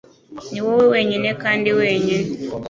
Ni 0.51 0.59
wowe 0.65 0.85
wenyine 0.93 1.29
kandi 1.43 1.69
wenyine. 1.79 2.29